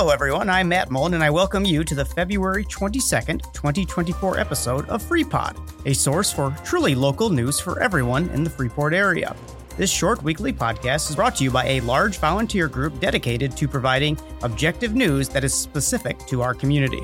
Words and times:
Hello, 0.00 0.12
everyone. 0.12 0.48
I'm 0.48 0.70
Matt 0.70 0.90
Mullen, 0.90 1.12
and 1.12 1.22
I 1.22 1.28
welcome 1.28 1.66
you 1.66 1.84
to 1.84 1.94
the 1.94 2.06
February 2.06 2.64
22nd, 2.64 3.52
2024 3.52 4.40
episode 4.40 4.88
of 4.88 5.02
FreePod, 5.02 5.58
a 5.84 5.94
source 5.94 6.32
for 6.32 6.56
truly 6.64 6.94
local 6.94 7.28
news 7.28 7.60
for 7.60 7.82
everyone 7.82 8.30
in 8.30 8.42
the 8.42 8.48
Freeport 8.48 8.94
area. 8.94 9.36
This 9.76 9.90
short 9.90 10.22
weekly 10.22 10.54
podcast 10.54 11.10
is 11.10 11.16
brought 11.16 11.36
to 11.36 11.44
you 11.44 11.50
by 11.50 11.66
a 11.66 11.80
large 11.80 12.16
volunteer 12.16 12.66
group 12.66 12.98
dedicated 12.98 13.54
to 13.58 13.68
providing 13.68 14.18
objective 14.42 14.94
news 14.94 15.28
that 15.28 15.44
is 15.44 15.52
specific 15.52 16.18
to 16.28 16.40
our 16.40 16.54
community. 16.54 17.02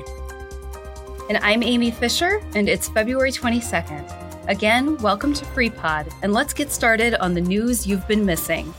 And 1.29 1.37
I'm 1.43 1.61
Amy 1.61 1.91
Fisher, 1.91 2.41
and 2.55 2.67
it's 2.67 2.89
February 2.89 3.31
22nd. 3.31 4.49
Again, 4.49 4.97
welcome 5.03 5.35
to 5.35 5.45
FreePod, 5.45 6.11
and 6.23 6.33
let's 6.33 6.51
get 6.51 6.71
started 6.71 7.13
on 7.21 7.35
the 7.35 7.41
news 7.41 7.85
you've 7.85 8.07
been 8.07 8.25
missing. 8.25 8.73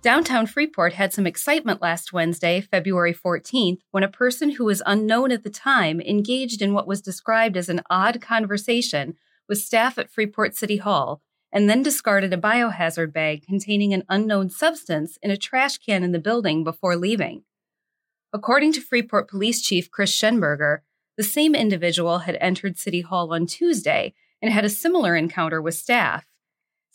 Downtown 0.00 0.46
Freeport 0.46 0.92
had 0.92 1.12
some 1.12 1.26
excitement 1.26 1.82
last 1.82 2.12
Wednesday, 2.12 2.60
February 2.60 3.12
14th, 3.12 3.80
when 3.90 4.04
a 4.04 4.08
person 4.08 4.50
who 4.50 4.64
was 4.64 4.80
unknown 4.86 5.32
at 5.32 5.42
the 5.42 5.50
time 5.50 6.00
engaged 6.00 6.62
in 6.62 6.72
what 6.72 6.86
was 6.86 7.02
described 7.02 7.56
as 7.56 7.68
an 7.68 7.82
odd 7.90 8.20
conversation 8.20 9.16
with 9.48 9.58
staff 9.58 9.98
at 9.98 10.08
Freeport 10.08 10.54
City 10.54 10.76
Hall 10.76 11.20
and 11.52 11.68
then 11.68 11.82
discarded 11.82 12.32
a 12.32 12.36
biohazard 12.36 13.12
bag 13.12 13.44
containing 13.44 13.92
an 13.92 14.04
unknown 14.08 14.50
substance 14.50 15.18
in 15.20 15.32
a 15.32 15.36
trash 15.36 15.78
can 15.78 16.04
in 16.04 16.12
the 16.12 16.20
building 16.20 16.62
before 16.62 16.94
leaving. 16.94 17.42
According 18.32 18.74
to 18.74 18.80
Freeport 18.80 19.28
Police 19.28 19.60
Chief 19.62 19.90
Chris 19.90 20.14
Schenberger, 20.14 20.80
the 21.16 21.24
same 21.24 21.56
individual 21.56 22.20
had 22.20 22.36
entered 22.40 22.78
City 22.78 23.00
Hall 23.00 23.34
on 23.34 23.46
Tuesday 23.46 24.14
and 24.40 24.52
had 24.52 24.64
a 24.64 24.70
similar 24.70 25.16
encounter 25.16 25.60
with 25.60 25.74
staff. 25.74 26.27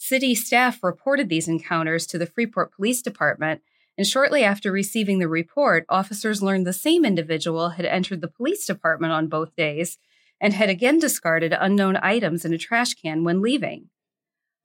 City 0.06 0.36
staff 0.36 0.84
reported 0.84 1.30
these 1.30 1.48
encounters 1.48 2.06
to 2.06 2.18
the 2.18 2.26
Freeport 2.26 2.74
Police 2.76 3.02
Department, 3.02 3.62
and 3.98 4.06
shortly 4.06 4.44
after 4.44 4.70
receiving 4.70 5.20
the 5.20 5.30
report, 5.30 5.86
officers 5.88 6.44
learned 6.44 6.68
the 6.68 6.74
same 6.74 7.06
individual 7.06 7.70
had 7.70 7.86
entered 7.86 8.20
the 8.20 8.28
police 8.28 8.66
department 8.66 9.14
on 9.14 9.30
both 9.30 9.56
days 9.56 9.98
and 10.42 10.52
had 10.52 10.68
again 10.68 11.00
discarded 11.00 11.56
unknown 11.58 11.96
items 11.96 12.44
in 12.44 12.52
a 12.52 12.58
trash 12.58 12.96
can 12.96 13.24
when 13.24 13.42
leaving. 13.42 13.92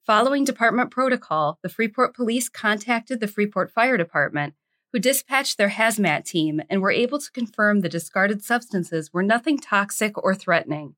Following 0.05 0.43
department 0.43 0.91
protocol, 0.91 1.61
the 1.63 1.69
Freeport 1.69 2.17
police 2.17 2.49
contacted 2.49 3.21
the 3.21 3.29
Freeport 3.29 3.71
Fire 3.71 3.97
Department, 3.97 4.55
who 4.93 4.99
dispatched 4.99 5.57
their 5.57 5.71
hazmat 5.71 6.25
team 6.25 6.61
and 6.69 6.83
were 6.83 6.91
able 6.91 7.21
to 7.21 7.31
confirm 7.31 7.83
the 7.83 7.89
discarded 7.89 8.43
substances 8.43 9.13
were 9.13 9.23
nothing 9.23 9.57
toxic 9.57 10.19
or 10.19 10.35
threatening. 10.35 10.97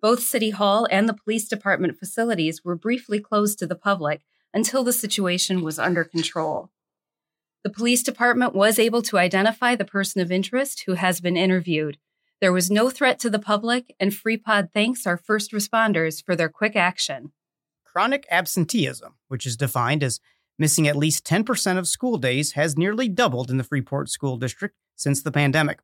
Both 0.00 0.22
City 0.22 0.50
Hall 0.50 0.86
and 0.90 1.08
the 1.08 1.14
police 1.14 1.46
department 1.48 1.98
facilities 1.98 2.64
were 2.64 2.74
briefly 2.74 3.20
closed 3.20 3.58
to 3.58 3.66
the 3.66 3.74
public 3.74 4.22
until 4.54 4.82
the 4.82 4.92
situation 4.92 5.62
was 5.62 5.78
under 5.78 6.04
control. 6.04 6.70
The 7.62 7.70
police 7.70 8.02
department 8.02 8.54
was 8.54 8.78
able 8.78 9.02
to 9.02 9.18
identify 9.18 9.76
the 9.76 9.84
person 9.84 10.22
of 10.22 10.32
interest 10.32 10.84
who 10.86 10.94
has 10.94 11.20
been 11.20 11.36
interviewed. 11.36 11.98
There 12.40 12.52
was 12.52 12.70
no 12.70 12.88
threat 12.88 13.18
to 13.20 13.28
the 13.28 13.38
public, 13.38 13.94
and 14.00 14.12
FreePod 14.12 14.72
thanks 14.72 15.06
our 15.06 15.18
first 15.18 15.52
responders 15.52 16.24
for 16.24 16.34
their 16.34 16.48
quick 16.48 16.74
action. 16.74 17.32
Chronic 17.84 18.26
absenteeism, 18.30 19.16
which 19.28 19.44
is 19.44 19.58
defined 19.58 20.02
as 20.02 20.20
missing 20.58 20.88
at 20.88 20.96
least 20.96 21.26
10% 21.26 21.76
of 21.76 21.86
school 21.86 22.16
days, 22.16 22.52
has 22.52 22.78
nearly 22.78 23.08
doubled 23.08 23.50
in 23.50 23.58
the 23.58 23.64
Freeport 23.64 24.08
School 24.08 24.38
District 24.38 24.74
since 24.96 25.20
the 25.20 25.32
pandemic. 25.32 25.80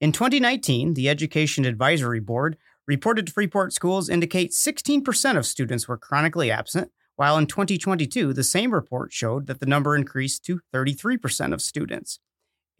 In 0.00 0.12
2019, 0.12 0.94
the 0.94 1.08
Education 1.08 1.64
Advisory 1.64 2.20
Board 2.20 2.56
Reported 2.90 3.28
to 3.28 3.32
Freeport 3.32 3.72
schools 3.72 4.08
indicate 4.08 4.50
16% 4.50 5.36
of 5.36 5.46
students 5.46 5.86
were 5.86 5.96
chronically 5.96 6.50
absent, 6.50 6.90
while 7.14 7.38
in 7.38 7.46
2022, 7.46 8.32
the 8.32 8.42
same 8.42 8.74
report 8.74 9.12
showed 9.12 9.46
that 9.46 9.60
the 9.60 9.66
number 9.66 9.94
increased 9.94 10.44
to 10.46 10.58
33% 10.74 11.52
of 11.52 11.62
students. 11.62 12.18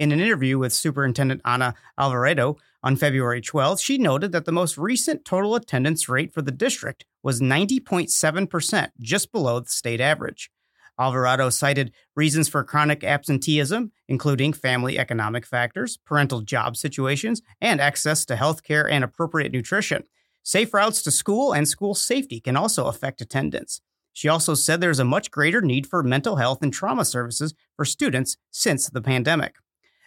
In 0.00 0.11
an 0.11 0.19
interview 0.19 0.58
with 0.58 0.72
Superintendent 0.72 1.42
Ana 1.44 1.77
Alvarado 1.97 2.56
on 2.82 2.97
February 2.97 3.41
12th, 3.41 3.84
she 3.84 3.99
noted 3.99 4.32
that 4.32 4.47
the 4.47 4.50
most 4.50 4.76
recent 4.76 5.25
total 5.25 5.54
attendance 5.54 6.09
rate 6.09 6.34
for 6.34 6.43
the 6.43 6.50
district 6.50 7.04
was 7.22 7.41
90.7%, 7.41 8.88
just 8.99 9.31
below 9.31 9.60
the 9.60 9.70
state 9.70 10.00
average. 10.00 10.50
Alvarado 11.00 11.49
cited 11.49 11.93
reasons 12.15 12.49
for 12.49 12.62
chronic 12.62 13.03
absenteeism, 13.03 13.91
including 14.06 14.53
family 14.53 14.99
economic 14.99 15.47
factors, 15.47 15.97
parental 16.05 16.43
job 16.43 16.77
situations, 16.77 17.41
and 17.61 17.81
access 17.81 18.27
to 18.27 18.37
health 18.37 18.62
care 18.62 18.88
and 18.88 19.03
appropriate 19.03 19.50
nutrition. 19.50 20.05
Safe 20.43 20.72
routes 20.75 21.03
to 21.03 21.11
school 21.11 21.53
and 21.53 21.66
school 21.66 21.94
safety 21.94 22.38
can 22.38 22.56
also 22.56 22.87
affect 22.87 23.21
attendance. 23.21 23.81
She 24.12 24.28
also 24.28 24.55
said 24.55 24.81
there's 24.81 24.99
a 24.99 25.05
much 25.05 25.31
greater 25.31 25.61
need 25.61 25.87
for 25.87 26.03
mental 26.03 26.37
health 26.37 26.62
and 26.62 26.72
trauma 26.72 27.05
services 27.05 27.55
for 27.77 27.84
students 27.84 28.37
since 28.50 28.88
the 28.88 29.00
pandemic. 29.00 29.55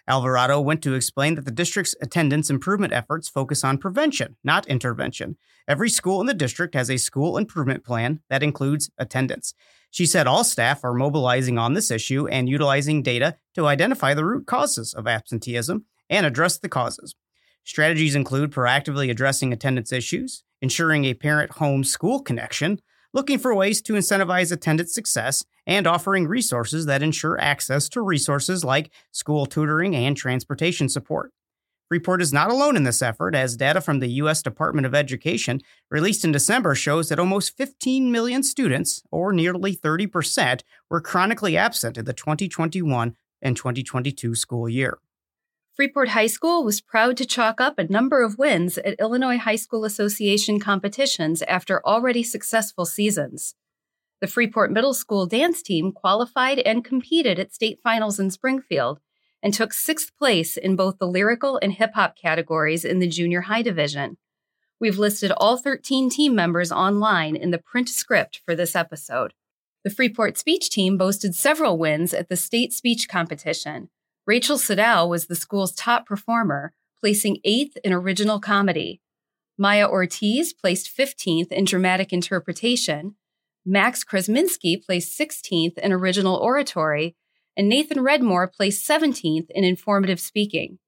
Alvarado 0.07 0.59
went 0.59 0.81
to 0.83 0.95
explain 0.95 1.35
that 1.35 1.45
the 1.45 1.51
district's 1.51 1.95
attendance 2.01 2.49
improvement 2.49 2.91
efforts 2.91 3.29
focus 3.29 3.63
on 3.63 3.77
prevention, 3.77 4.35
not 4.43 4.67
intervention. 4.67 5.37
Every 5.67 5.89
school 5.89 6.19
in 6.19 6.27
the 6.27 6.33
district 6.33 6.75
has 6.75 6.89
a 6.89 6.97
school 6.97 7.37
improvement 7.37 7.85
plan 7.85 8.19
that 8.29 8.43
includes 8.43 8.91
attendance. 8.97 9.53
She 9.91 10.05
said 10.05 10.27
all 10.27 10.43
staff 10.43 10.83
are 10.83 10.93
mobilizing 10.93 11.57
on 11.57 11.73
this 11.73 11.89
issue 11.89 12.27
and 12.27 12.49
utilizing 12.49 13.01
data 13.01 13.37
to 13.55 13.67
identify 13.67 14.13
the 14.13 14.25
root 14.25 14.45
causes 14.45 14.93
of 14.93 15.07
absenteeism 15.07 15.85
and 16.09 16.25
address 16.25 16.57
the 16.57 16.67
causes. 16.67 17.15
Strategies 17.63 18.15
include 18.15 18.51
proactively 18.51 19.09
addressing 19.09 19.53
attendance 19.53 19.93
issues, 19.93 20.43
ensuring 20.61 21.05
a 21.05 21.13
parent 21.13 21.51
home 21.53 21.83
school 21.83 22.21
connection, 22.21 22.79
looking 23.13 23.37
for 23.37 23.53
ways 23.53 23.81
to 23.83 23.93
incentivize 23.93 24.51
attendance 24.51 24.93
success, 24.93 25.45
and 25.65 25.87
offering 25.87 26.27
resources 26.27 26.85
that 26.85 27.03
ensure 27.03 27.39
access 27.39 27.87
to 27.89 28.01
resources 28.01 28.63
like 28.63 28.91
school 29.11 29.45
tutoring 29.45 29.95
and 29.95 30.17
transportation 30.17 30.89
support. 30.89 31.31
Freeport 31.87 32.21
is 32.21 32.33
not 32.33 32.49
alone 32.49 32.75
in 32.75 32.85
this 32.85 33.01
effort, 33.01 33.35
as 33.35 33.55
data 33.55 33.79
from 33.79 33.99
the 33.99 34.07
U.S. 34.13 34.41
Department 34.41 34.87
of 34.87 34.95
Education 34.95 35.61
released 35.91 36.25
in 36.25 36.31
December 36.31 36.73
shows 36.73 37.09
that 37.09 37.19
almost 37.19 37.55
15 37.55 38.11
million 38.11 38.41
students, 38.41 39.03
or 39.11 39.31
nearly 39.31 39.75
30%, 39.75 40.61
were 40.89 41.01
chronically 41.01 41.55
absent 41.55 41.97
in 41.97 42.05
the 42.05 42.13
2021 42.13 43.15
and 43.41 43.55
2022 43.55 44.33
school 44.33 44.67
year. 44.67 44.97
Freeport 45.75 46.09
High 46.09 46.27
School 46.27 46.63
was 46.63 46.81
proud 46.81 47.17
to 47.17 47.25
chalk 47.25 47.59
up 47.59 47.79
a 47.79 47.91
number 47.91 48.21
of 48.21 48.37
wins 48.37 48.77
at 48.77 48.93
Illinois 48.99 49.39
High 49.39 49.55
School 49.55 49.85
Association 49.85 50.59
competitions 50.59 51.41
after 51.43 51.83
already 51.83 52.21
successful 52.21 52.85
seasons. 52.85 53.55
The 54.21 54.27
Freeport 54.27 54.71
Middle 54.71 54.93
School 54.93 55.25
dance 55.25 55.63
team 55.63 55.91
qualified 55.91 56.59
and 56.59 56.85
competed 56.85 57.39
at 57.39 57.55
state 57.55 57.79
finals 57.83 58.19
in 58.19 58.29
Springfield 58.29 58.99
and 59.41 59.51
took 59.51 59.73
sixth 59.73 60.15
place 60.15 60.57
in 60.57 60.75
both 60.75 60.99
the 60.99 61.07
lyrical 61.07 61.57
and 61.63 61.73
hip 61.73 61.95
hop 61.95 62.15
categories 62.15 62.85
in 62.85 62.99
the 62.99 63.07
junior 63.07 63.41
high 63.41 63.63
division. 63.63 64.17
We've 64.79 64.99
listed 64.99 65.31
all 65.31 65.57
13 65.57 66.11
team 66.11 66.35
members 66.35 66.71
online 66.71 67.35
in 67.35 67.49
the 67.49 67.57
print 67.57 67.89
script 67.89 68.41
for 68.45 68.55
this 68.55 68.75
episode. 68.75 69.33
The 69.83 69.89
Freeport 69.89 70.37
speech 70.37 70.69
team 70.69 70.97
boasted 70.97 71.33
several 71.33 71.79
wins 71.79 72.13
at 72.13 72.29
the 72.29 72.37
state 72.37 72.73
speech 72.73 73.09
competition, 73.09 73.89
Rachel 74.25 74.57
Sadal 74.57 75.09
was 75.09 75.25
the 75.25 75.35
school's 75.35 75.73
top 75.73 76.05
performer, 76.05 76.73
placing 76.99 77.39
eighth 77.43 77.77
in 77.83 77.91
original 77.91 78.39
comedy. 78.39 79.01
Maya 79.57 79.87
Ortiz 79.87 80.53
placed 80.53 80.95
15th 80.95 81.51
in 81.51 81.65
dramatic 81.65 82.13
interpretation. 82.13 83.15
Max 83.65 84.03
Krasminski 84.03 84.81
placed 84.81 85.19
16th 85.19 85.77
in 85.77 85.91
original 85.91 86.37
oratory, 86.37 87.15
and 87.57 87.67
Nathan 87.67 87.97
Redmore 87.97 88.51
placed 88.51 88.87
17th 88.87 89.49
in 89.49 89.63
informative 89.65 90.19
speaking. 90.19 90.79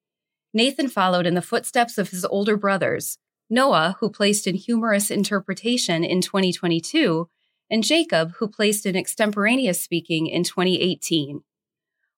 Nathan 0.53 0.87
followed 0.87 1.27
in 1.27 1.35
the 1.35 1.41
footsteps 1.41 1.97
of 1.97 2.09
his 2.09 2.23
older 2.23 2.55
brothers, 2.55 3.17
Noah, 3.49 3.97
who 3.99 4.09
placed 4.09 4.47
in 4.47 4.55
humorous 4.55 5.11
interpretation 5.11 6.03
in 6.03 6.21
2022, 6.21 7.29
and 7.69 7.83
Jacob, 7.83 8.31
who 8.37 8.47
placed 8.47 8.85
in 8.85 8.95
extemporaneous 8.95 9.81
speaking 9.81 10.27
in 10.27 10.43
2018. 10.43 11.41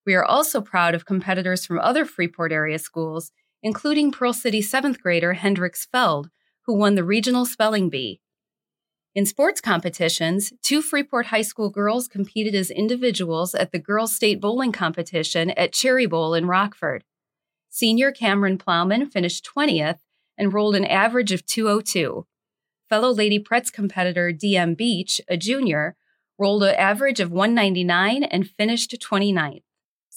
We 0.07 0.15
are 0.15 0.23
also 0.23 0.61
proud 0.61 0.95
of 0.95 1.05
competitors 1.05 1.65
from 1.65 1.79
other 1.79 2.05
Freeport 2.05 2.53
area 2.53 2.79
schools, 2.79 3.33
including 3.61 4.13
Pearl 4.13 4.31
City 4.31 4.61
seventh 4.61 5.01
grader 5.01 5.33
Hendrix 5.33 5.85
Feld, 5.85 6.29
who 6.65 6.77
won 6.77 6.95
the 6.95 7.03
regional 7.03 7.45
spelling 7.45 7.89
bee. 7.89 8.21
In 9.13 9.25
sports 9.25 9.59
competitions, 9.59 10.53
two 10.63 10.81
Freeport 10.81 11.25
High 11.25 11.41
School 11.41 11.69
girls 11.69 12.07
competed 12.07 12.55
as 12.55 12.71
individuals 12.71 13.53
at 13.53 13.73
the 13.73 13.79
Girls 13.79 14.15
State 14.15 14.39
Bowling 14.39 14.71
Competition 14.71 15.51
at 15.51 15.73
Cherry 15.73 16.05
Bowl 16.05 16.33
in 16.33 16.47
Rockford. 16.47 17.03
Senior 17.69 18.13
Cameron 18.13 18.57
Plowman 18.57 19.11
finished 19.11 19.45
20th 19.53 19.99
and 20.37 20.53
rolled 20.53 20.77
an 20.77 20.85
average 20.85 21.33
of 21.33 21.45
202. 21.45 22.25
Fellow 22.87 23.11
Lady 23.11 23.39
Pretz 23.39 23.69
competitor 23.69 24.31
DM 24.31 24.77
Beach, 24.77 25.19
a 25.27 25.35
junior, 25.35 25.97
rolled 26.39 26.63
an 26.63 26.75
average 26.75 27.19
of 27.19 27.29
199 27.29 28.23
and 28.23 28.49
finished 28.49 28.95
29th. 29.01 29.63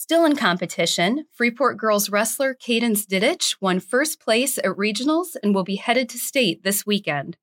Still 0.02 0.24
in 0.24 0.34
competition, 0.34 1.26
Freeport 1.30 1.76
girls 1.76 2.08
wrestler 2.08 2.54
Cadence 2.54 3.04
Didich 3.04 3.56
won 3.60 3.80
first 3.80 4.18
place 4.18 4.56
at 4.56 4.64
regionals 4.64 5.36
and 5.42 5.54
will 5.54 5.62
be 5.62 5.76
headed 5.76 6.08
to 6.08 6.16
state 6.16 6.64
this 6.64 6.86
weekend. 6.86 7.36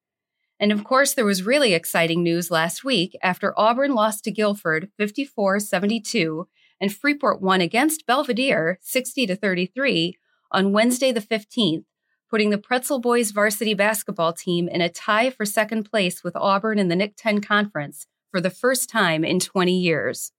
And 0.60 0.72
of 0.72 0.84
course, 0.84 1.14
there 1.14 1.24
was 1.24 1.44
really 1.44 1.76
exciting 1.76 2.24
news 2.24 2.50
last 2.50 2.84
week 2.84 3.16
after 3.22 3.54
Auburn 3.60 3.94
lost 3.94 4.24
to 4.24 4.32
Guilford 4.32 4.90
54 4.98 5.60
72 5.60 6.48
and 6.82 6.92
Freeport 6.92 7.44
won 7.44 7.62
against 7.62 8.08
Belvidere 8.08 8.78
60 8.82 9.28
to 9.28 9.36
33 9.36 10.18
on 10.52 10.74
Wednesday 10.74 11.12
the 11.12 11.22
15th, 11.22 11.86
putting 12.28 12.50
the 12.50 12.58
Pretzel 12.58 13.00
Boys 13.00 13.30
varsity 13.30 13.76
basketball 13.76 14.34
team 14.34 14.68
in 14.68 14.82
a 14.82 14.90
tie 14.90 15.30
for 15.30 15.46
second 15.46 15.84
place 15.84 16.24
with 16.24 16.36
Auburn 16.36 16.80
in 16.80 16.88
the 16.88 16.96
NIC-10 16.96 17.46
conference 17.46 18.08
for 18.32 18.42
the 18.42 18.50
first 18.50 18.90
time 18.90 19.24
in 19.24 19.40
20 19.40 19.78
years. 19.78 20.32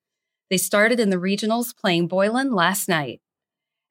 They 0.51 0.57
started 0.57 0.99
in 0.99 1.11
the 1.11 1.17
regionals 1.17 1.77
playing 1.77 2.09
Boylan 2.09 2.53
last 2.53 2.89
night. 2.89 3.21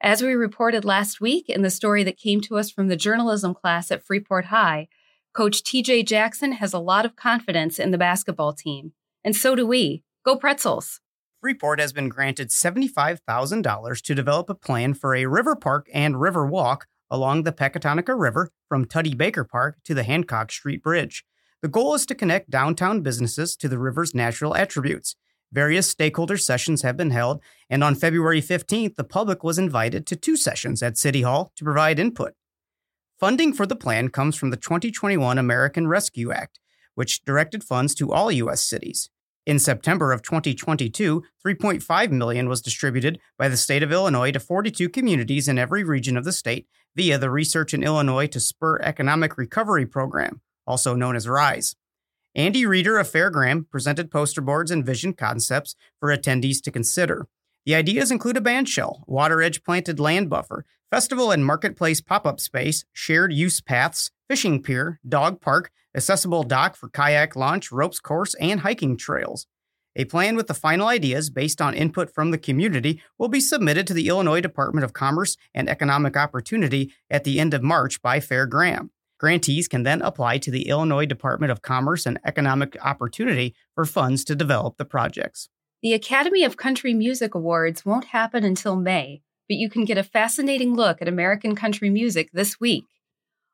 As 0.02 0.22
we 0.22 0.34
reported 0.34 0.86
last 0.86 1.22
week 1.22 1.50
in 1.50 1.62
the 1.62 1.70
story 1.70 2.04
that 2.04 2.18
came 2.18 2.42
to 2.42 2.58
us 2.58 2.72
from 2.72 2.88
the 2.88 2.96
journalism 2.96 3.54
class 3.54 3.92
at 3.92 4.04
Freeport 4.04 4.46
High, 4.46 4.88
Coach 5.34 5.64
TJ 5.64 6.06
Jackson 6.08 6.54
has 6.54 6.74
a 6.74 6.80
lot 6.80 7.06
of 7.06 7.16
confidence 7.16 7.78
in 7.78 7.92
the 7.92 7.98
basketball 7.98 8.54
team. 8.54 8.94
And 9.24 9.36
so 9.36 9.56
do 9.56 9.68
we. 9.68 10.04
Go 10.26 10.36
Pretzels! 10.36 11.00
Freeport 11.42 11.80
has 11.80 11.94
been 11.94 12.10
granted 12.10 12.50
$75,000 12.50 14.02
to 14.02 14.16
develop 14.16 14.50
a 14.50 14.56
plan 14.56 14.96
for 14.96 15.14
a 15.14 15.28
river 15.28 15.56
park 15.56 15.88
and 15.94 16.20
river 16.20 16.46
walk 16.46 16.88
along 17.12 17.44
the 17.44 17.52
Pecatonica 17.52 18.20
River 18.20 18.52
from 18.68 18.86
Tutty 18.86 19.16
Baker 19.16 19.44
Park 19.44 19.78
to 19.86 19.94
the 19.94 20.04
Hancock 20.04 20.52
Street 20.52 20.82
Bridge. 20.82 21.24
The 21.62 21.68
goal 21.68 21.94
is 21.94 22.06
to 22.08 22.16
connect 22.16 22.50
downtown 22.50 23.02
businesses 23.02 23.56
to 23.58 23.68
the 23.68 23.80
river's 23.80 24.16
natural 24.16 24.56
attributes. 24.56 25.16
Various 25.52 25.90
stakeholder 25.90 26.38
sessions 26.38 26.82
have 26.82 26.98
been 26.98 27.12
held, 27.12 27.42
and 27.70 27.84
on 27.84 27.96
February 27.96 28.42
15th, 28.42 28.96
the 28.96 29.04
public 29.04 29.44
was 29.44 29.58
invited 29.58 30.06
to 30.08 30.16
two 30.16 30.36
sessions 30.36 30.84
at 30.84 30.98
City 30.98 31.22
Hall 31.22 31.52
to 31.56 31.64
provide 31.64 32.00
input. 32.00 32.34
Funding 33.20 33.54
for 33.54 33.66
the 33.66 33.76
plan 33.76 34.10
comes 34.10 34.36
from 34.36 34.50
the 34.50 34.58
2021 34.58 35.38
American 35.38 35.88
Rescue 35.88 36.32
Act, 36.32 36.60
which 36.96 37.24
directed 37.24 37.64
funds 37.64 37.96
to 37.96 38.12
all 38.12 38.32
U.S. 38.32 38.62
cities. 38.62 39.10
In 39.46 39.60
September 39.60 40.12
of 40.12 40.22
2022, 40.22 41.24
3.5 41.46 42.12
million 42.12 42.50
was 42.50 42.62
distributed 42.62 43.18
by 43.38 43.48
the 43.48 43.56
state 43.56 43.82
of 43.82 43.94
Illinois 43.94 44.32
to 44.32 44.42
42 44.42 44.90
communities 44.90 45.48
in 45.48 45.58
every 45.58 45.86
region 45.86 46.18
of 46.18 46.26
the 46.26 46.34
state 46.34 46.68
via 46.98 47.18
the 47.18 47.30
Research 47.30 47.74
in 47.74 47.82
Illinois 47.82 48.28
to 48.28 48.42
Spur 48.42 48.80
Economic 48.82 49.38
Recovery 49.38 49.86
program, 49.86 50.42
also 50.68 50.96
known 50.96 51.16
as 51.16 51.30
RISE. 51.30 51.78
Andy 52.38 52.68
Reeder 52.68 53.00
of 53.00 53.10
Fehr 53.10 53.32
Graham 53.32 53.66
presented 53.66 54.12
poster 54.12 54.42
boards 54.42 54.70
and 54.70 54.86
vision 54.86 55.14
concepts 55.14 55.76
for 56.00 56.16
attendees 56.16 56.62
to 56.62 56.72
consider. 56.72 57.28
The 57.66 57.74
ideas 57.74 58.12
include 58.12 58.38
a 58.38 58.42
band 58.42 58.70
shell, 58.70 59.04
water 59.08 59.42
edge 59.42 59.64
planted 59.64 60.00
land 60.00 60.30
buffer, 60.30 60.64
festival 60.92 61.32
and 61.32 61.44
marketplace 61.44 62.00
pop 62.00 62.28
up 62.28 62.40
space, 62.40 62.86
shared 62.94 63.34
use 63.34 63.60
paths, 63.60 64.12
fishing 64.30 64.62
pier, 64.62 65.00
dog 65.10 65.42
park, 65.42 65.72
accessible 65.96 66.44
dock 66.44 66.76
for 66.76 66.90
kayak 66.90 67.36
launch, 67.36 67.72
ropes 67.72 68.00
course, 68.00 68.36
and 68.36 68.60
hiking 68.60 68.98
trails. 68.98 69.48
A 69.96 70.06
plan 70.06 70.36
with 70.36 70.46
the 70.46 70.54
final 70.54 70.88
ideas 70.88 71.32
based 71.32 71.60
on 71.60 71.74
input 71.74 72.14
from 72.14 72.30
the 72.30 72.38
community 72.38 73.02
will 73.18 73.30
be 73.30 73.40
submitted 73.40 73.88
to 73.88 73.96
the 73.96 74.10
Illinois 74.10 74.42
Department 74.42 74.86
of 74.86 74.94
Commerce 74.94 75.38
and 75.56 75.68
Economic 75.68 76.16
Opportunity 76.16 76.94
at 77.10 77.24
the 77.24 77.40
end 77.40 77.56
of 77.56 77.64
March 77.64 78.00
by 78.00 78.20
Fehr 78.20 78.48
Graham. 78.48 78.92
Grantees 79.20 79.68
can 79.68 79.84
then 79.84 80.02
apply 80.02 80.38
to 80.40 80.52
the 80.52 80.68
Illinois 80.68 81.06
Department 81.06 81.52
of 81.52 81.62
Commerce 81.62 82.06
and 82.06 82.20
Economic 82.24 82.78
Opportunity 82.84 83.56
for 83.74 83.86
funds 83.86 84.24
to 84.26 84.36
develop 84.36 84.78
the 84.78 84.86
projects. 84.86 85.50
The 85.82 85.94
Academy 85.94 86.44
of 86.44 86.58
Country 86.58 86.94
Music 86.94 87.34
Awards 87.34 87.86
won't 87.86 88.06
happen 88.06 88.44
until 88.44 88.76
May, 88.76 89.22
but 89.48 89.58
you 89.58 89.70
can 89.70 89.86
get 89.86 89.98
a 89.98 90.04
fascinating 90.04 90.76
look 90.76 91.02
at 91.02 91.08
American 91.08 91.56
country 91.56 91.90
music 91.90 92.30
this 92.32 92.60
week. 92.60 92.86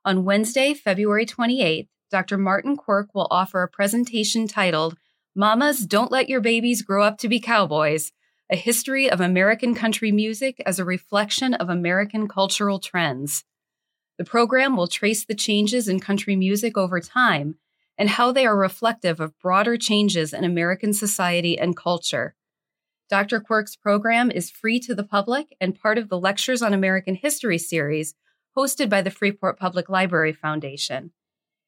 On 0.06 0.26
Wednesday, 0.26 0.74
February 0.74 1.26
28th, 1.26 1.88
Dr. 2.12 2.38
Martin 2.38 2.76
Quirk 2.76 3.10
will 3.14 3.28
offer 3.32 3.64
a 3.64 3.68
presentation 3.68 4.48
titled 4.48 4.98
Mamas 5.36 5.86
Don't 5.86 6.12
Let 6.12 6.30
Your 6.30 6.42
Babies 6.42 6.82
Grow 6.82 7.04
Up 7.04 7.18
to 7.20 7.30
Be 7.30 7.40
Cowboys 7.40 8.12
A 8.50 8.56
History 8.56 9.10
of 9.10 9.20
American 9.20 9.74
Country 9.74 10.12
Music 10.12 10.62
as 10.66 10.78
a 10.78 10.86
Reflection 10.86 11.54
of 11.54 11.70
American 11.70 12.28
Cultural 12.28 12.80
Trends. 12.80 13.46
The 14.18 14.26
program 14.26 14.76
will 14.76 14.88
trace 14.88 15.26
the 15.26 15.36
changes 15.36 15.88
in 15.88 16.00
country 16.00 16.36
music 16.36 16.78
over 16.78 17.00
time 17.00 17.56
and 17.98 18.10
how 18.10 18.32
they 18.32 18.46
are 18.46 18.58
reflective 18.58 19.20
of 19.20 19.38
broader 19.40 19.78
changes 19.78 20.34
in 20.34 20.44
American 20.44 20.94
society 20.94 21.58
and 21.58 21.76
culture. 21.76 22.36
Dr. 23.10 23.40
Quirk's 23.40 23.76
program 23.76 24.32
is 24.32 24.50
free 24.50 24.80
to 24.80 24.96
the 24.96 25.04
public 25.04 25.56
and 25.60 25.80
part 25.80 25.98
of 25.98 26.10
the 26.10 26.20
Lectures 26.20 26.62
on 26.62 26.74
American 26.74 27.16
History 27.16 27.58
series 27.58 28.16
hosted 28.58 28.90
by 28.90 29.02
the 29.02 29.12
Freeport 29.12 29.60
Public 29.60 29.90
Library 29.90 30.34
Foundation. 30.34 31.12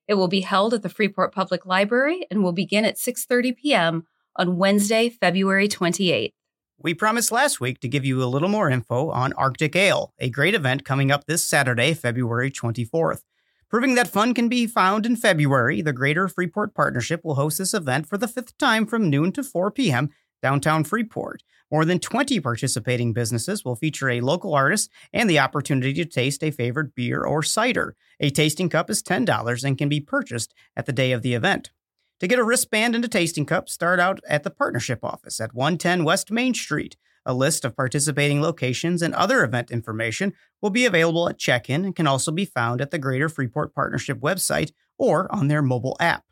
It 0.07 0.15
will 0.15 0.27
be 0.27 0.41
held 0.41 0.73
at 0.73 0.83
the 0.83 0.89
Freeport 0.89 1.33
Public 1.33 1.65
Library 1.65 2.25
and 2.29 2.43
will 2.43 2.51
begin 2.51 2.85
at 2.85 2.97
6:30 2.97 3.57
p.m. 3.57 4.07
on 4.35 4.57
Wednesday, 4.57 5.09
February 5.09 5.67
28th. 5.67 6.33
We 6.77 6.93
promised 6.93 7.31
last 7.31 7.61
week 7.61 7.79
to 7.79 7.87
give 7.87 8.03
you 8.03 8.21
a 8.21 8.25
little 8.25 8.49
more 8.49 8.69
info 8.69 9.09
on 9.09 9.31
Arctic 9.33 9.75
Ale, 9.77 10.13
a 10.19 10.29
great 10.29 10.53
event 10.53 10.83
coming 10.83 11.09
up 11.09 11.25
this 11.25 11.43
Saturday, 11.43 11.93
February 11.93 12.51
24th. 12.51 13.21
Proving 13.69 13.95
that 13.95 14.09
fun 14.09 14.33
can 14.33 14.49
be 14.49 14.67
found 14.67 15.05
in 15.05 15.15
February, 15.15 15.81
the 15.81 15.93
Greater 15.93 16.27
Freeport 16.27 16.75
Partnership 16.75 17.21
will 17.23 17.35
host 17.35 17.57
this 17.59 17.73
event 17.73 18.07
for 18.07 18.17
the 18.17 18.27
fifth 18.27 18.57
time 18.57 18.85
from 18.85 19.09
noon 19.09 19.31
to 19.31 19.43
4 19.43 19.71
p.m. 19.71 20.09
downtown 20.41 20.83
Freeport. 20.83 21.43
More 21.71 21.85
than 21.85 21.97
20 21.97 22.41
participating 22.41 23.13
businesses 23.13 23.63
will 23.63 23.75
feature 23.75 24.09
a 24.09 24.21
local 24.21 24.53
artist 24.53 24.91
and 25.13 25.29
the 25.29 25.39
opportunity 25.39 25.93
to 25.93 26.05
taste 26.05 26.43
a 26.43 26.51
favorite 26.51 26.93
beer 26.93 27.23
or 27.23 27.41
cider. 27.41 27.95
A 28.19 28.29
tasting 28.29 28.69
cup 28.69 28.89
is 28.89 29.01
$10 29.01 29.63
and 29.63 29.77
can 29.77 29.89
be 29.89 30.01
purchased 30.01 30.53
at 30.75 30.85
the 30.85 30.93
day 30.93 31.13
of 31.13 31.21
the 31.21 31.33
event. 31.33 31.71
To 32.21 32.27
get 32.27 32.39
a 32.39 32.43
wristband 32.45 32.95
and 32.95 33.03
a 33.03 33.09
tasting 33.09 33.45
cup, 33.45 33.67
start 33.67 33.99
out 33.99 34.21
at 34.29 34.43
the 34.43 34.49
partnership 34.49 34.99
office 35.03 35.41
at 35.41 35.53
110 35.53 36.05
West 36.05 36.31
Main 36.31 36.53
Street. 36.53 36.95
A 37.25 37.33
list 37.33 37.65
of 37.65 37.75
participating 37.75 38.41
locations 38.41 39.01
and 39.01 39.13
other 39.13 39.43
event 39.43 39.69
information 39.69 40.31
will 40.61 40.69
be 40.69 40.85
available 40.85 41.27
at 41.27 41.37
check 41.37 41.69
in 41.69 41.83
and 41.83 41.93
can 41.93 42.07
also 42.07 42.31
be 42.31 42.45
found 42.45 42.79
at 42.79 42.91
the 42.91 42.99
Greater 42.99 43.27
Freeport 43.27 43.75
Partnership 43.75 44.21
website 44.21 44.71
or 44.97 45.29
on 45.33 45.49
their 45.49 45.61
mobile 45.61 45.97
app. 45.99 46.23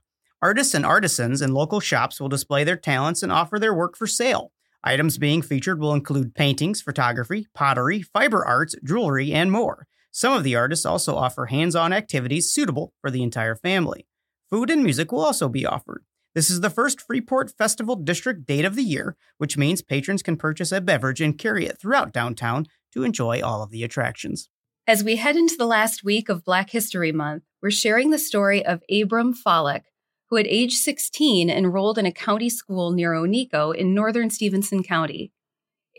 Artists 0.42 0.74
and 0.74 0.86
artisans 0.86 1.42
in 1.42 1.54
local 1.54 1.82
shops 1.82 2.22
will 2.22 2.30
display 2.30 2.64
their 2.64 2.78
talents 2.78 3.22
and 3.22 3.32
offer 3.32 3.60
their 3.60 3.74
work 3.74 3.98
for 3.98 4.08
sale. 4.08 4.54
Items 4.86 5.18
being 5.18 5.42
featured 5.42 5.80
will 5.80 5.94
include 5.94 6.36
paintings, 6.36 6.82
photography, 6.82 7.48
pottery, 7.54 8.02
fiber 8.02 8.46
arts, 8.46 8.76
jewelry, 8.86 9.34
and 9.34 9.52
more. 9.52 9.88
Some 10.12 10.32
of 10.32 10.44
the 10.44 10.56
artists 10.56 10.86
also 10.86 11.16
offer 11.16 11.48
hands 11.48 11.76
on 11.76 11.92
activities 11.92 12.54
suitable 12.54 12.94
for 13.02 13.12
the 13.12 13.24
entire 13.24 13.56
family. 13.56 14.08
Food 14.54 14.70
and 14.70 14.84
music 14.84 15.12
will 15.12 15.26
also 15.26 15.50
be 15.50 15.66
offered. 15.66 16.04
This 16.36 16.52
is 16.52 16.62
the 16.62 16.70
first 16.70 17.02
Freeport 17.02 17.50
Festival 17.58 17.96
District 17.96 18.46
date 18.46 18.66
of 18.66 18.76
the 18.76 18.84
year, 18.84 19.18
which 19.40 19.58
means 19.58 19.82
patrons 19.82 20.22
can 20.22 20.38
purchase 20.38 20.72
a 20.72 20.80
beverage 20.80 21.22
and 21.22 21.40
carry 21.40 21.66
it 21.66 21.80
throughout 21.82 22.14
downtown 22.14 22.68
to 22.94 23.02
enjoy 23.04 23.42
all 23.42 23.64
of 23.64 23.72
the 23.72 23.84
attractions. 23.84 24.50
As 24.86 25.04
we 25.04 25.16
head 25.16 25.36
into 25.36 25.56
the 25.58 25.66
last 25.66 26.04
week 26.04 26.30
of 26.30 26.44
Black 26.44 26.70
History 26.70 27.12
Month, 27.12 27.42
we're 27.64 27.72
sharing 27.72 28.12
the 28.12 28.20
story 28.20 28.64
of 28.64 28.84
Abram 28.92 29.34
Follick, 29.34 29.86
who 30.30 30.38
at 30.38 30.46
age 30.46 30.76
16 30.76 31.50
enrolled 31.50 31.98
in 31.98 32.06
a 32.06 32.12
county 32.12 32.52
school 32.52 32.92
near 32.92 33.14
Oneco 33.14 33.76
in 33.76 33.96
northern 33.96 34.30
Stephenson 34.30 34.84
County. 34.84 35.32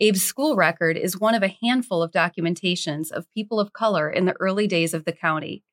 Abe's 0.01 0.23
school 0.23 0.55
record 0.55 0.95
is 0.95 1.19
one 1.19 1.35
of 1.35 1.43
a 1.43 1.57
handful 1.61 2.01
of 2.01 2.13
documentations 2.13 3.11
of 3.11 3.29
people 3.33 3.59
of 3.59 3.73
color 3.73 4.09
in 4.09 4.23
the 4.23 4.37
early 4.39 4.65
days 4.65 4.93
of 4.93 5.03
the 5.03 5.11
county. 5.11 5.65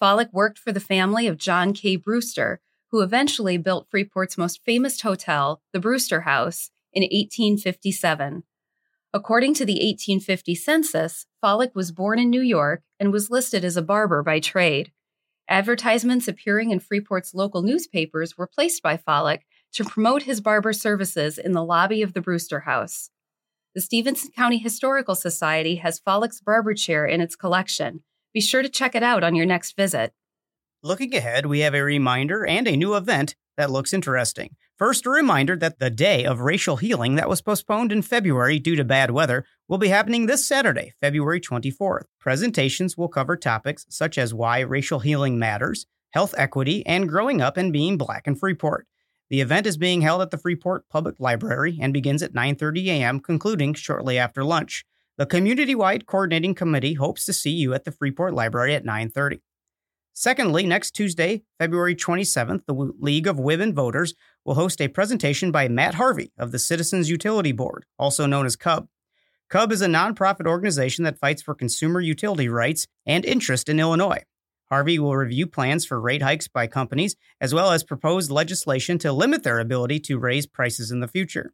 Follick 0.00 0.32
worked 0.32 0.58
for 0.58 0.72
the 0.72 0.80
family 0.80 1.26
of 1.26 1.36
John 1.36 1.74
K. 1.74 1.96
Brewster, 1.96 2.60
who 2.90 3.02
eventually 3.02 3.58
built 3.58 3.88
Freeport's 3.90 4.38
most 4.38 4.60
famous 4.64 5.00
hotel, 5.02 5.62
the 5.72 5.80
Brewster 5.80 6.22
House, 6.22 6.70
in 6.92 7.02
1857. 7.02 8.42
According 9.12 9.54
to 9.54 9.64
the 9.64 9.74
1850 9.74 10.54
census, 10.54 11.26
Follick 11.42 11.74
was 11.74 11.92
born 11.92 12.18
in 12.18 12.30
New 12.30 12.40
York 12.40 12.82
and 12.98 13.12
was 13.12 13.30
listed 13.30 13.64
as 13.64 13.76
a 13.76 13.82
barber 13.82 14.22
by 14.22 14.40
trade. 14.40 14.92
Advertisements 15.48 16.28
appearing 16.28 16.70
in 16.70 16.80
Freeport's 16.80 17.34
local 17.34 17.62
newspapers 17.62 18.38
were 18.38 18.46
placed 18.46 18.82
by 18.82 18.96
Follick 18.96 19.40
to 19.72 19.84
promote 19.84 20.22
his 20.22 20.40
barber 20.40 20.72
services 20.72 21.38
in 21.38 21.52
the 21.52 21.64
lobby 21.64 22.02
of 22.02 22.14
the 22.14 22.20
Brewster 22.20 22.60
House. 22.60 23.10
The 23.74 23.80
Stephenson 23.80 24.30
County 24.30 24.58
Historical 24.58 25.14
Society 25.14 25.76
has 25.76 26.00
Follick's 26.00 26.40
barber 26.40 26.74
chair 26.74 27.04
in 27.04 27.20
its 27.20 27.36
collection. 27.36 28.02
Be 28.32 28.40
sure 28.40 28.62
to 28.62 28.68
check 28.68 28.94
it 28.94 29.02
out 29.02 29.24
on 29.24 29.34
your 29.34 29.46
next 29.46 29.76
visit. 29.76 30.12
Looking 30.82 31.14
ahead, 31.14 31.46
we 31.46 31.60
have 31.60 31.74
a 31.74 31.82
reminder 31.82 32.46
and 32.46 32.68
a 32.68 32.76
new 32.76 32.94
event 32.94 33.34
that 33.56 33.70
looks 33.70 33.92
interesting. 33.92 34.56
First, 34.78 35.04
a 35.04 35.10
reminder 35.10 35.56
that 35.56 35.78
the 35.78 35.90
day 35.90 36.24
of 36.24 36.40
racial 36.40 36.76
healing 36.76 37.16
that 37.16 37.28
was 37.28 37.42
postponed 37.42 37.92
in 37.92 38.00
February 38.00 38.58
due 38.58 38.76
to 38.76 38.84
bad 38.84 39.10
weather 39.10 39.44
will 39.68 39.76
be 39.76 39.88
happening 39.88 40.24
this 40.24 40.46
Saturday, 40.46 40.94
February 41.00 41.40
24th. 41.40 42.04
Presentations 42.18 42.96
will 42.96 43.08
cover 43.08 43.36
topics 43.36 43.84
such 43.90 44.16
as 44.16 44.32
why 44.32 44.60
racial 44.60 45.00
healing 45.00 45.38
matters, 45.38 45.84
health 46.12 46.34
equity, 46.38 46.86
and 46.86 47.08
growing 47.08 47.42
up 47.42 47.56
and 47.56 47.72
being 47.72 47.98
black 47.98 48.26
in 48.26 48.36
Freeport. 48.36 48.86
The 49.28 49.40
event 49.40 49.66
is 49.66 49.76
being 49.76 50.00
held 50.00 50.22
at 50.22 50.30
the 50.30 50.38
Freeport 50.38 50.88
Public 50.88 51.20
Library 51.20 51.78
and 51.80 51.92
begins 51.92 52.22
at 52.22 52.32
9:30 52.32 52.86
a.m., 52.86 53.20
concluding 53.20 53.74
shortly 53.74 54.18
after 54.18 54.44
lunch. 54.44 54.86
The 55.20 55.26
community-wide 55.26 56.06
coordinating 56.06 56.54
committee 56.54 56.94
hopes 56.94 57.26
to 57.26 57.34
see 57.34 57.50
you 57.50 57.74
at 57.74 57.84
the 57.84 57.92
Freeport 57.92 58.32
Library 58.32 58.74
at 58.74 58.86
9:30. 58.86 59.42
Secondly, 60.14 60.64
next 60.64 60.92
Tuesday, 60.92 61.42
February 61.58 61.94
27th, 61.94 62.64
the 62.64 62.94
League 62.98 63.26
of 63.26 63.38
Women 63.38 63.74
Voters 63.74 64.14
will 64.46 64.54
host 64.54 64.80
a 64.80 64.88
presentation 64.88 65.52
by 65.52 65.68
Matt 65.68 65.96
Harvey 65.96 66.32
of 66.38 66.52
the 66.52 66.58
Citizens 66.58 67.10
Utility 67.10 67.52
Board, 67.52 67.84
also 67.98 68.24
known 68.24 68.46
as 68.46 68.56
CUB. 68.56 68.88
CUB 69.50 69.72
is 69.72 69.82
a 69.82 69.88
nonprofit 69.88 70.46
organization 70.46 71.04
that 71.04 71.18
fights 71.18 71.42
for 71.42 71.54
consumer 71.54 72.00
utility 72.00 72.48
rights 72.48 72.86
and 73.04 73.26
interest 73.26 73.68
in 73.68 73.78
Illinois. 73.78 74.24
Harvey 74.70 74.98
will 74.98 75.14
review 75.14 75.46
plans 75.46 75.84
for 75.84 76.00
rate 76.00 76.22
hikes 76.22 76.48
by 76.48 76.66
companies, 76.66 77.14
as 77.42 77.52
well 77.52 77.72
as 77.72 77.84
proposed 77.84 78.30
legislation 78.30 78.96
to 78.96 79.12
limit 79.12 79.42
their 79.42 79.60
ability 79.60 80.00
to 80.00 80.18
raise 80.18 80.46
prices 80.46 80.90
in 80.90 81.00
the 81.00 81.08
future. 81.08 81.52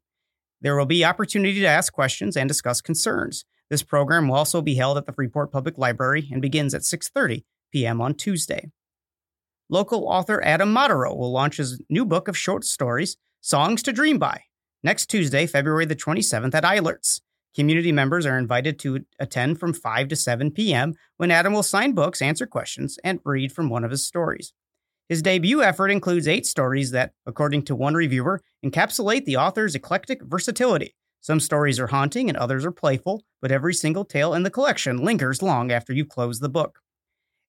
There 0.61 0.77
will 0.77 0.87
be 0.87 1.05
opportunity 1.05 1.59
to 1.63 1.67
ask 1.67 1.93
questions 1.93 2.37
and 2.37 2.49
discuss 2.49 2.81
concerns. 2.81 3.45
This 3.71 3.83
program 3.83 4.29
will 4.29 4.37
also 4.37 4.63
be 4.63 4.77
held 4.77 4.97
at 4.97 5.07
the 5.07 5.13
Freeport 5.13 5.51
Public 5.53 5.77
Library 5.79 6.29
and 6.31 6.41
begins 6.41 6.75
at 6.75 6.83
6:30 6.83 7.45
p.m. 7.73 8.01
on 8.01 8.15
Tuesday. 8.15 8.71
Local 9.69 10.07
author 10.07 10.43
Adam 10.45 10.73
Madero 10.73 11.15
will 11.15 11.33
launch 11.33 11.57
his 11.57 11.81
new 11.89 12.05
book 12.05 12.29
of 12.29 12.37
short 12.37 12.65
stories, 12.65 13.17
Songs 13.41 13.83
to 13.83 13.93
Dream 13.93 14.19
By, 14.19 14.43
next 14.83 15.07
Tuesday, 15.07 15.47
February 15.47 15.85
the 15.85 15.97
27th 15.97 16.55
at 16.55 16.65
Eilert's. 16.65 17.21
Community 17.55 17.91
members 17.91 18.27
are 18.27 18.39
invited 18.39 18.79
to 18.81 19.05
attend 19.19 19.59
from 19.59 19.73
5 19.73 20.09
to 20.09 20.17
7 20.17 20.51
p.m. 20.51 20.95
when 21.17 21.31
Adam 21.31 21.53
will 21.55 21.63
sign 21.63 21.93
books, 21.93 22.21
answer 22.21 22.47
questions, 22.47 22.99
and 23.03 23.19
read 23.25 23.51
from 23.51 23.71
one 23.71 23.83
of 23.83 23.91
his 23.91 24.05
stories. 24.05 24.53
His 25.09 25.23
debut 25.23 25.63
effort 25.63 25.89
includes 25.89 26.27
eight 26.27 26.47
stories 26.47 26.91
that, 26.91 27.13
according 27.27 27.63
to 27.63 27.77
one 27.77 27.95
reviewer, 27.95 28.43
encapsulate 28.65 29.25
the 29.25 29.37
author's 29.37 29.75
eclectic 29.75 30.21
versatility. 30.23 30.96
Some 31.21 31.41
stories 31.41 31.81
are 31.81 31.89
haunting 31.89 32.29
and 32.29 32.39
others 32.39 32.65
are 32.65 32.73
playful, 32.73 33.25
but 33.43 33.51
every 33.51 33.75
single 33.75 34.05
tale 34.05 34.35
in 34.35 34.43
the 34.43 34.51
collection 34.51 35.05
lingers 35.05 35.43
long 35.43 35.73
after 35.73 35.93
you 35.93 36.05
close 36.05 36.41
the 36.41 36.49
book. 36.49 36.81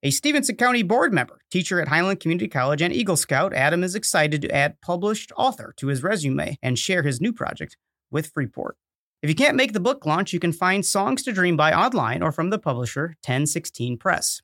A 0.04 0.12
Stephenson 0.12 0.56
County 0.56 0.84
board 0.84 1.12
member, 1.12 1.40
teacher 1.50 1.82
at 1.82 1.88
Highland 1.88 2.20
Community 2.20 2.48
College, 2.48 2.82
and 2.82 2.94
Eagle 2.94 3.18
Scout, 3.18 3.54
Adam 3.54 3.84
is 3.84 3.96
excited 3.96 4.42
to 4.42 4.52
add 4.52 4.80
published 4.82 5.32
author 5.36 5.74
to 5.78 5.88
his 5.88 6.04
resume 6.04 6.58
and 6.62 6.78
share 6.78 7.04
his 7.04 7.20
new 7.20 7.34
project 7.34 7.78
with 8.12 8.32
Freeport. 8.34 8.78
If 9.24 9.30
you 9.30 9.36
can't 9.36 9.56
make 9.56 9.74
the 9.74 9.80
book 9.80 10.06
launch, 10.06 10.34
you 10.34 10.40
can 10.40 10.54
find 10.54 10.86
Songs 10.86 11.24
to 11.24 11.34
Dream 11.34 11.58
by 11.58 11.74
online 11.74 12.22
or 12.22 12.32
from 12.32 12.52
the 12.52 12.60
publisher 12.60 13.16
1016 13.26 13.98
Press. 13.98 14.42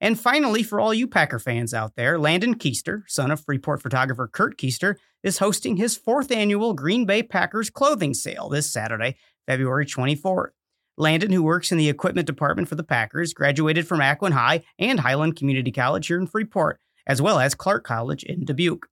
And 0.00 0.20
finally, 0.20 0.62
for 0.62 0.78
all 0.78 0.92
you 0.92 1.06
Packer 1.06 1.38
fans 1.38 1.72
out 1.72 1.96
there, 1.96 2.18
Landon 2.18 2.56
Keister, 2.56 3.02
son 3.06 3.30
of 3.30 3.40
Freeport 3.40 3.82
photographer 3.82 4.28
Kurt 4.28 4.58
Keister, 4.58 4.96
is 5.22 5.38
hosting 5.38 5.76
his 5.76 5.96
fourth 5.96 6.30
annual 6.30 6.74
Green 6.74 7.06
Bay 7.06 7.22
Packers 7.22 7.70
clothing 7.70 8.12
sale 8.12 8.48
this 8.48 8.70
Saturday, 8.70 9.16
February 9.46 9.86
24th. 9.86 10.50
Landon, 10.98 11.32
who 11.32 11.42
works 11.42 11.72
in 11.72 11.78
the 11.78 11.88
equipment 11.88 12.26
department 12.26 12.68
for 12.68 12.74
the 12.74 12.82
Packers, 12.82 13.34
graduated 13.34 13.86
from 13.86 14.00
Aquin 14.00 14.32
High 14.32 14.62
and 14.78 15.00
Highland 15.00 15.36
Community 15.36 15.72
College 15.72 16.06
here 16.06 16.18
in 16.18 16.26
Freeport, 16.26 16.78
as 17.06 17.20
well 17.20 17.38
as 17.38 17.54
Clarke 17.54 17.84
College 17.84 18.22
in 18.22 18.44
Dubuque. 18.44 18.86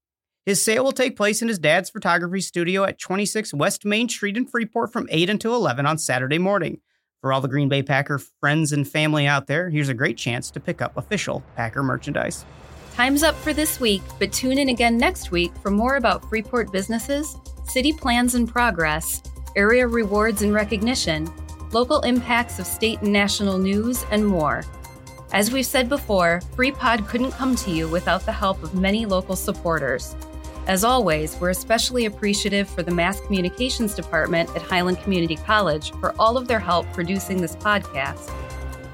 His 0.45 0.63
sale 0.63 0.85
will 0.85 0.93
take 0.93 1.17
place 1.17 1.41
in 1.41 1.49
his 1.49 1.59
dad's 1.59 1.89
photography 1.89 2.43
studio 2.43 2.85
at 2.85 2.99
26 2.99 3.55
West 3.55 3.87
Main 3.87 4.11
Street 4.11 4.37
in 4.37 4.47
Freeport 4.47 4.93
from 4.93 5.09
8 5.11 5.31
until 5.31 5.55
11 5.55 5.87
on 5.87 5.97
Saturday 5.97 6.39
morning. 6.39 6.81
For 7.25 7.33
all 7.33 7.41
the 7.41 7.49
Green 7.49 7.71
Bay 7.71 7.83
Packer 7.83 8.19
friends 8.19 8.73
and 8.73 8.87
family 8.87 9.27
out 9.27 9.47
there, 9.47 9.71
here's 9.71 9.89
a 9.89 9.95
great 9.95 10.19
chance 10.19 10.51
to 10.51 10.61
pick 10.61 10.83
up 10.83 10.95
official 10.99 11.43
Packer 11.57 11.83
merchandise. 11.83 12.45
Time's 12.93 13.23
up 13.23 13.35
for 13.37 13.55
this 13.55 13.81
week, 13.81 14.03
but 14.19 14.31
tune 14.31 14.59
in 14.59 14.69
again 14.69 14.99
next 14.99 15.31
week 15.31 15.51
for 15.63 15.71
more 15.71 15.97
about 15.97 16.29
Freeport 16.29 16.71
businesses, 16.71 17.35
city 17.67 17.95
plans 17.95 18.35
and 18.35 18.47
progress, 18.47 19.23
area 19.57 19.89
rewards 19.89 20.43
and 20.43 20.53
recognition, 20.53 21.27
local 21.73 22.03
impacts 22.03 22.59
of 22.59 22.67
state 22.67 23.01
and 23.01 23.11
national 23.11 23.57
news, 23.57 24.05
and 24.11 24.27
more. 24.27 24.63
As 25.33 25.51
we've 25.51 25.65
said 25.65 25.89
before, 25.89 26.43
FreePod 26.55 27.09
couldn't 27.09 27.33
come 27.33 27.57
to 27.57 27.71
you 27.71 27.89
without 27.89 28.27
the 28.27 28.33
help 28.33 28.63
of 28.63 28.75
many 28.75 29.07
local 29.07 29.35
supporters. 29.35 30.15
As 30.67 30.83
always, 30.83 31.37
we're 31.41 31.51
especially 31.51 32.07
appreciative 32.07 32.71
for 32.71 32.83
the 32.83 32.91
Mass 32.91 33.21
Communications 33.21 33.95
Department 33.95 34.49
at 34.57 34.63
Highland 34.63 34.99
Community 35.03 35.37
College 35.37 35.93
for 36.01 36.15
all 36.19 36.39
of 36.39 36.49
their 36.49 36.59
help 36.59 36.91
producing 36.95 37.41
this 37.41 37.55
podcast, 37.55 38.33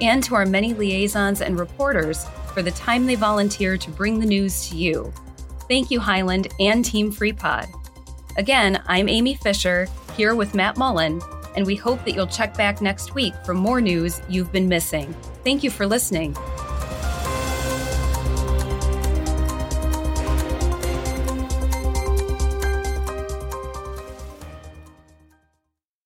and 0.00 0.22
to 0.24 0.34
our 0.34 0.46
many 0.46 0.74
liaisons 0.74 1.40
and 1.40 1.60
reporters 1.60 2.26
for 2.52 2.62
the 2.62 2.72
time 2.72 3.06
they 3.06 3.14
volunteer 3.14 3.76
to 3.76 3.90
bring 3.90 4.18
the 4.18 4.26
news 4.26 4.68
to 4.68 4.76
you. 4.76 5.12
Thank 5.68 5.92
you, 5.92 6.00
Highland 6.00 6.48
and 6.58 6.84
Team 6.84 7.12
FreePod. 7.12 7.68
Again, 8.36 8.82
I'm 8.86 9.08
Amy 9.08 9.34
Fisher, 9.34 9.86
here 10.16 10.34
with 10.34 10.56
Matt 10.56 10.76
Mullen, 10.76 11.20
and 11.56 11.64
we 11.64 11.76
hope 11.76 12.04
that 12.04 12.16
you'll 12.16 12.26
check 12.26 12.56
back 12.56 12.80
next 12.80 13.14
week 13.14 13.34
for 13.44 13.54
more 13.54 13.80
news 13.80 14.20
you've 14.28 14.50
been 14.50 14.68
missing. 14.68 15.14
Thank 15.44 15.62
you 15.62 15.70
for 15.70 15.86
listening. 15.86 16.36